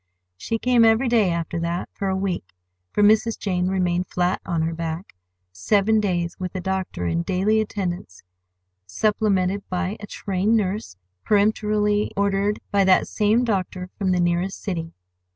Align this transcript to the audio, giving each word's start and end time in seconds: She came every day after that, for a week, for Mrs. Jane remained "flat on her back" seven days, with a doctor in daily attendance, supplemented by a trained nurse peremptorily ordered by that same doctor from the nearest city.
She 0.35 0.57
came 0.57 0.83
every 0.83 1.07
day 1.07 1.29
after 1.29 1.59
that, 1.59 1.87
for 1.93 2.07
a 2.07 2.15
week, 2.17 2.53
for 2.91 3.03
Mrs. 3.03 3.37
Jane 3.37 3.67
remained 3.67 4.07
"flat 4.07 4.41
on 4.47 4.63
her 4.63 4.73
back" 4.73 5.13
seven 5.51 5.99
days, 5.99 6.39
with 6.39 6.55
a 6.55 6.59
doctor 6.59 7.05
in 7.05 7.21
daily 7.21 7.61
attendance, 7.61 8.23
supplemented 8.87 9.61
by 9.69 9.97
a 9.99 10.07
trained 10.07 10.57
nurse 10.57 10.97
peremptorily 11.23 12.11
ordered 12.17 12.59
by 12.71 12.83
that 12.83 13.07
same 13.07 13.43
doctor 13.43 13.91
from 13.95 14.09
the 14.11 14.19
nearest 14.19 14.59
city. 14.63 14.91